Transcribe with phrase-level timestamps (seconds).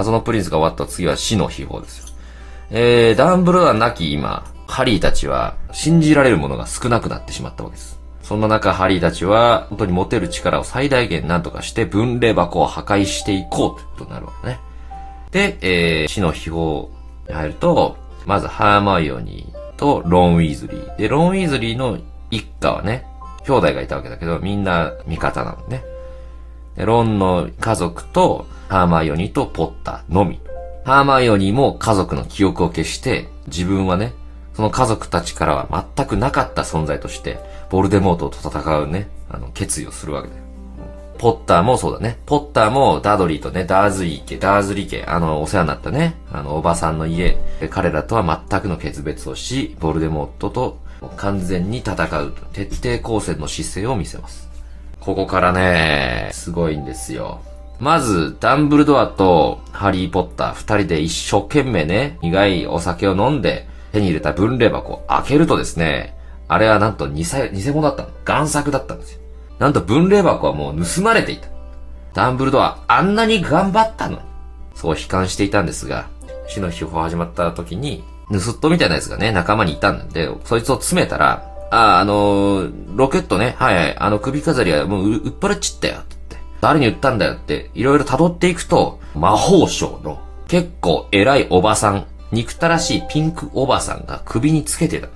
[0.00, 2.14] 謎のプリンスが終わった次は死の秘宝ですよ。
[2.70, 8.00] えー、ダンブルドアなき今、ハリーたちは信じられるものが少なくなってしまったわけです。
[8.22, 14.60] そんな中、ハリーたちは、本当に持てる力を最大限何とかして分霊箱を破壊していこうということになるわけね。
[15.32, 20.96] で、えー、死の秘宝に入ると、まずハーマイオニーとロン・ウィーズリー。
[20.96, 21.98] で、ロン・ウィーズリーの
[22.30, 23.04] 一家はね、
[23.44, 25.82] 兄弟がいたわけだけど、みんな味方なのね。
[26.84, 30.40] ロンの家族と、ハーマイオニーとポッターのみ。
[30.84, 34.14] ハーマイオニーも家族の記憶を消して、自分はね、
[34.54, 37.38] その家族たちからは全くなかった存在として、
[37.70, 40.42] ボルデモートと戦うね、あの、決意をするわけだよ。
[41.20, 42.18] ポッターもそうだね。
[42.24, 47.36] ポッターもダドリーとね、ダーズリ家、ダーズリー家、あの、お世話になったね、あの、おばさんの家、
[47.68, 50.78] 彼らとは全くの決別をし、ボルデモートと
[51.16, 54.49] 完全に戦う、徹底抗戦の姿勢を見せます。
[55.00, 57.40] ここからね、すごいんですよ。
[57.78, 66.14] まず、ダンブルドアとハリーポッター二人で一生懸命ね、苦いお酒を飲んで手に入れた分霊箱を開けるとですね、
[66.48, 68.08] あれはなんと偽、偽物だったの。
[68.24, 69.20] 贋作だったんですよ。
[69.58, 71.48] なんと分霊箱はもう盗まれていた。
[72.12, 74.22] ダンブルドア、あんなに頑張ったのに。
[74.74, 76.08] そう悲観していたんですが、
[76.46, 86.36] 死の秘宝始まった時に、盗っ人みたいなやつがね、仲間にいたんで、そいつを詰めたら、ああ、のー、ロケットね、はいはい、あの首飾りはもう売っ払っちったよ、って。
[86.60, 95.08] 誰に売ったんだよって、いろいろ辿っていくと、魔法省の結構偉いおばさん、憎たらしいピンクおばさんが首につけてた。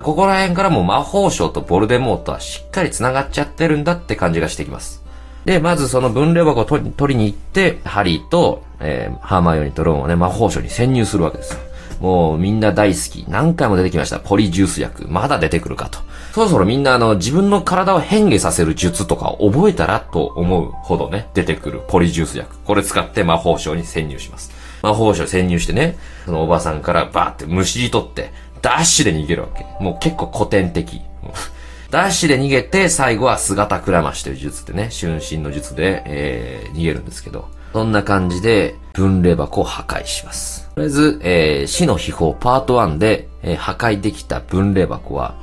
[0.00, 5.02] ここら辺からも魔法省とボルデモートはしっかり繋がっちゃってるんだって感じがしてきます。
[5.44, 11.60] で、まずその分霊箱を取り取りに行って、ハリーと、えー、ハーマイオニーとロンはね、魔法省に潜入するわけですよ。
[12.00, 13.28] もうみんな大好き。
[13.28, 14.20] 何回も出てきました。
[14.20, 15.06] ポリジュース薬。
[15.08, 15.98] まだ出てくるかと。
[16.32, 22.48] そろそろみんなあの、自分の体を変化させる術とか覚えたらと思うほどね、出てくるポリジュース薬。
[22.64, 24.52] これ使って魔法省に潜入します。
[24.82, 29.64] 魔法省潜入してね、そのおばさんからバーってむしり取って、ダッシュで逃げるわけ。
[29.82, 31.00] もう結構古典的。
[31.90, 40.67] ダッシュで逃げて、最後は姿くらましという術ってね、春心の術で、えー、逃げるんですけど、そんな感じで、分霊箱を破壊します。
[40.78, 45.34] とりあえず、えー、死の秘宝パート1で、えー、破壊できた分霊箱は、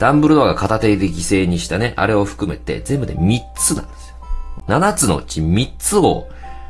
[0.00, 4.16] ダンブルドアが片手で犠牲にしたね、あれを含めて全部で3つなんですよ。
[4.66, 6.26] 7つのうち3つを、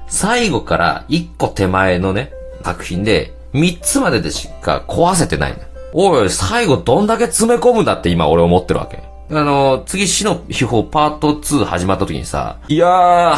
[0.06, 2.30] 最後から1個手前のね、
[2.62, 5.58] 作品で、3つまででしか壊せてないの。
[5.94, 9.02] おい、最後どんだけ詰め込むんだって今俺思ってるわけ。
[9.30, 13.36] あの、次死の秘宝パート2始まった時にさ、いやー、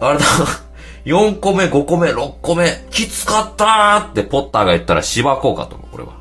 [0.00, 0.24] あれだ、
[1.08, 6.12] 4個目、5個目、6個目、きつかったーってポッターが言ったらしばこうかと思う、これは。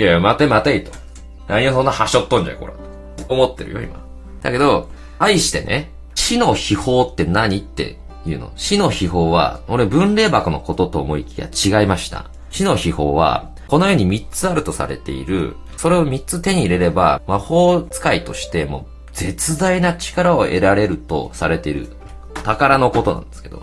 [0.00, 0.90] いやいや、待て待ていと。
[1.46, 2.72] 何をそんなはしょっとんじゃい、これ。
[3.28, 4.04] 思ってるよ、今。
[4.42, 4.88] だけど、
[5.20, 8.50] 愛してね、死の秘宝って何っていうの。
[8.56, 11.48] 死の秘宝は、俺分霊箱のことと思いきや
[11.80, 12.24] 違いました。
[12.50, 21.86] 死の秘宝は、この世に3つあるとされている、それを3つ手に入れれば、魔法使いとしても絶大な力を得られるとされている
[22.42, 23.62] 宝のことなんですけど、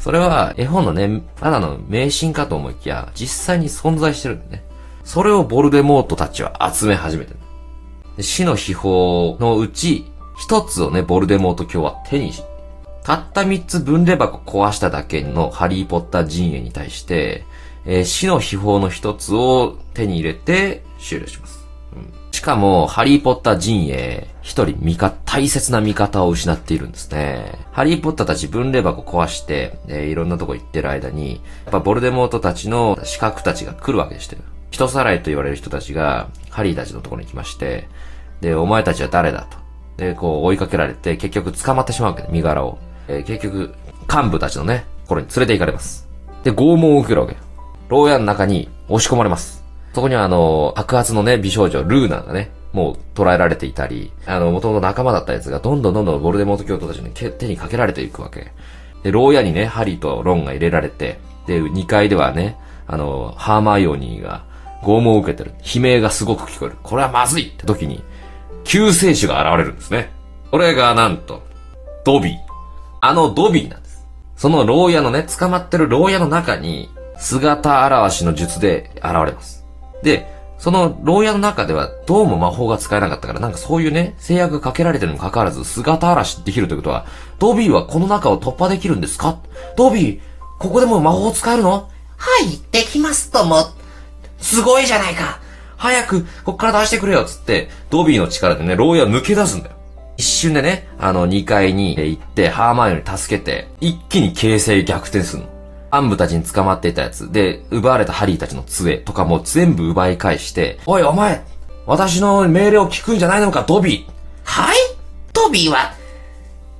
[0.00, 4.64] それは絵本のね、ただの迷信かと思いきや、実際に存在してるんだね。
[5.04, 7.34] それをボルデモートたちは集め始めて
[8.16, 8.22] る。
[8.22, 12.42] 死の秘宝のうち、一つをね、ボルデモート今日は手にし、
[13.02, 17.44] たった三つ分霊箱壊しただけのハリーポッター陣営に対して、
[17.84, 21.66] えー、死の秘宝の一つを手に入れて終了します。
[21.94, 27.52] うん、しかも、ハリーポッター陣営、一人味方、大切な味方を失っているんですね。
[27.70, 34.42] ハリーポッターたち分霊箱壊して、えー、いろんなとこ行ってる間に、やっぱボルデモートたちの資格たちが来るわけでしたよ。
[34.70, 37.88] 人さらいと言われる人たちが、ハリーたちのところに来まして、
[38.40, 39.58] で、お前たちは誰だと。
[39.98, 42.78] で、こう追いかけられて、結局捕まってしまうわけで、身柄を。
[43.06, 43.74] えー、結局、
[44.10, 46.08] 幹部たちのね、ころに連れて行かれます。
[46.42, 47.36] で、拷問を受けるわけ。
[47.90, 49.59] 牢屋の中に押し込まれます。
[49.92, 58.52] そこにはあの、白髪のね、美少女、ルーナがね、もう捕らえられていたり、あの、元々仲間だったやつがどんどんどんどんボルデモート教徒たちに手にかけられていくわけ。
[59.02, 62.56] で、牢屋にね、ハリーとロンが入れられて、で、2階ではね、
[62.86, 64.44] あの、ハーマイオニーが
[64.82, 65.52] 拷問を受けてる。
[65.60, 66.76] 悲鳴がすごく聞こえる。
[66.82, 68.04] これはまずいって時に、
[68.64, 70.10] 救世主が現れるんですね。
[70.50, 71.42] これがなんと、
[72.04, 72.36] ドビー。
[73.00, 74.06] あのドビーなんです。
[74.36, 79.59] その牢屋のね、捕まってる牢屋の中に、姿現しの術で現れます。
[80.02, 87.06] で、その牢屋の中ではどうも魔法が使えなかったから、なんかそういうね、制約がかけられてるにもかかわらず、姿嵐できるということは、
[87.38, 89.38] ドビーはこの中を突破できるんですか？
[89.76, 90.20] ドビー、
[90.58, 91.70] ここでも魔法使えるの？
[91.70, 91.88] は
[92.44, 93.56] い、できますとも。
[94.38, 95.40] すごいじゃないか。
[95.78, 99.76] 早く、こっから出してくれよ、つって、ドビーの力でね、牢屋抜け出すんだよ。
[100.18, 105.59] 一瞬でね、あの、2階に行って、ハーマイオに助けて、一気に形勢逆転するの。
[105.90, 111.44] 暗部たちに捕まっていたやつ、で、奪われたハリーたちの杖とかも全部奪い返して、おいお前
[111.86, 114.12] 私の命令を聞くんじゃないのか、ドビー。
[114.44, 114.76] はい？
[115.32, 115.92] ドビーは、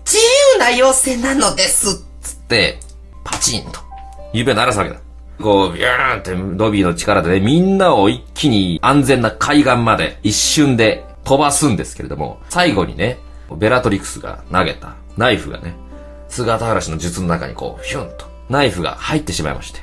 [0.05, 0.19] 自
[0.55, 2.05] 由な妖精なのです。
[2.21, 2.79] つって、
[3.25, 3.81] パチンと、
[4.33, 5.01] 指を鳴らすわけだ。
[5.41, 13.19] こう、ビューンってドビーの力でね、みんなを一気に安全な海岸まで一瞬で飛ばすんですけれども、最後にね、
[13.57, 14.95] ベラトリクスが投げた。
[15.17, 15.75] ナイフがね、
[16.29, 19.81] 姿嵐の術の中にこう、ヒュンと、ナイフが入ってしまいまして、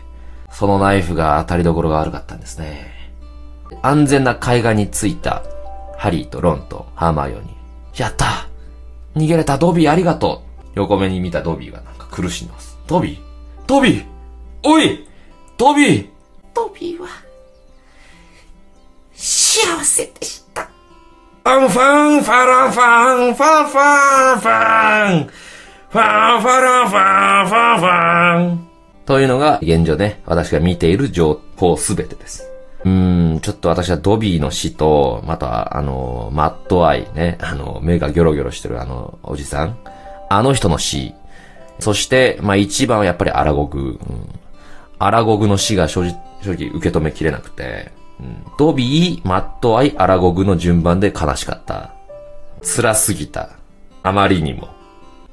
[0.52, 2.92] そのナイフが当たりどころが悪かったんですね。
[3.82, 5.44] 安全な海岸に着いた
[5.98, 8.02] ハリーとロンとハーマイオニー。
[8.02, 8.48] やった
[9.16, 12.78] 逃げれたドビーありがとう横目に見たドビーがなんか苦しんでます。
[12.88, 13.20] ドビー
[13.66, 14.06] ドビー
[14.64, 15.08] おい
[15.58, 16.10] ドビー
[16.54, 17.08] ドビーは、
[19.14, 20.64] 幸せでした。
[20.64, 25.30] ファンファンファランファンファンファンファン
[25.90, 28.68] ファンファランファンファンファン
[29.06, 32.52] というのが現状ね、私が見ている情報すべてです。
[32.84, 39.78] うん、ちょっと私はドビーの死と、また、あの、マットアイね、あの、目がギョロギョロしてるあの、おじさん。
[40.30, 41.14] あの人の死。
[41.80, 43.80] そして、まあ一番はやっぱりアラゴグ。
[43.80, 43.98] うん、
[45.00, 51.94] アラゴグの死が正直、正直受け止めきれなくて、うん、ドビー、マットアイ、アラゴグの順番で悲しかった。
[52.62, 53.52] 辛すぎた。
[54.04, 54.77] あまりにも。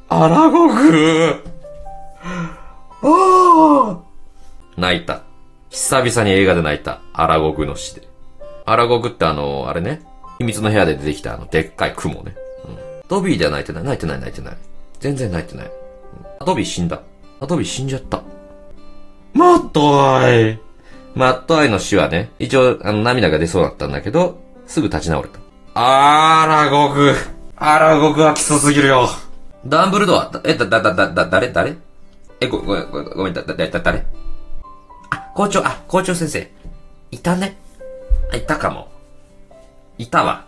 [0.08, 1.42] アラゴグ
[4.76, 5.22] 泣いた。
[5.70, 7.00] 久々に映画で泣いた。
[7.12, 8.06] アラゴグの死で。
[8.66, 10.02] アラゴグってあの、あれね。
[10.38, 12.36] 秘密の部屋で出てきたあの、でっかい蜘蛛ね。
[12.66, 12.76] うん、
[13.08, 13.84] ドビーでは泣いてない。
[13.84, 14.56] 泣いてない泣いてない。
[15.00, 15.66] 全然泣いてない。
[15.66, 17.00] うん、ドビー死んだ。
[17.40, 18.22] あ、ドビー死んじゃった。
[19.32, 20.60] マッドアイ。
[21.14, 25.40] マッドアイの死はね、一応、あの、涙が出そうだったんだけど、すぐ立ち直れた。
[25.74, 27.14] アラゴグ。
[27.56, 29.08] アラゴグは基礎すぎるよ。
[29.66, 31.76] ダンブルドア、え、だ、だ、だ、だ、だ、誰誰？
[32.40, 34.05] え、ご、ご、ご、ごめん、だ、だ、だ、誰？
[35.11, 36.50] あ、校長、あ、校長先生。
[37.11, 37.56] いたね。
[38.32, 38.88] あ、いたかも。
[39.96, 40.44] いたわ。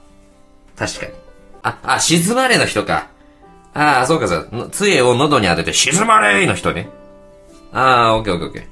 [0.76, 1.12] 確かに。
[1.62, 3.08] あ、あ、静まれの人か。
[3.72, 4.70] ああ、そうかそう。
[4.70, 6.88] 杖を喉に当てて、静まれの人ね。
[7.72, 8.64] ああ、オッケーオッケーオッケー。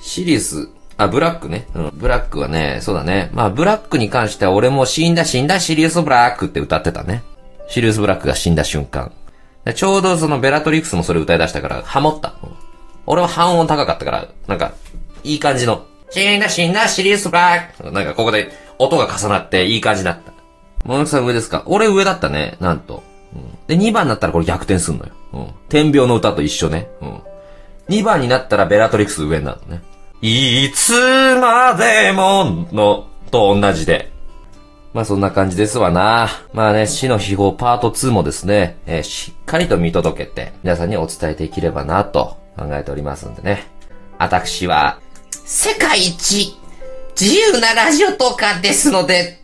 [0.00, 1.66] シリウス、あ、ブラックね。
[1.74, 1.90] うん。
[1.94, 3.30] ブラックはね、そうだね。
[3.32, 7.22] まあ、ブラックに関しては俺も死んだ死んだシリウスブラックって歌ってたね。
[7.68, 9.12] シリウスブラックが死んだ瞬間。
[9.72, 12.34] ちょうどそのベラトリックスもそれ歌い出したから、ハモった。
[13.06, 14.72] 俺は半音高かったから、なんか、
[15.22, 20.32] いい感じの、死んだ死んだシリウスブラックなんかここで音が重なっていい感じだった。
[20.84, 21.62] モノクさん上ですか？
[21.66, 23.02] 俺上だったね、なんと。
[23.66, 25.12] で、2番になったらこれ逆転すんのよ。
[25.32, 25.46] うん。
[25.68, 26.88] 天秤の歌と一緒ね。
[27.00, 27.22] うん。
[27.88, 29.82] 2番になったらベラトリックス上になるのね。
[30.22, 30.92] いつ
[31.40, 34.12] までもの、と同じで。
[34.94, 36.28] まあそんな感じですわな。
[36.52, 43.66] まあね、死の秘宝パート2もですね、えーしっかりと見届けて、皆さんにお伝えできればなと考えておりますんでね。
[44.18, 45.00] 私は、
[45.44, 46.56] 世界一、
[47.20, 49.40] 自由なラジオとかですので、